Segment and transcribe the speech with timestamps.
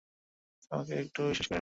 [0.61, 1.49] তোমায় আমি একটুও বিশ্বাস করি না।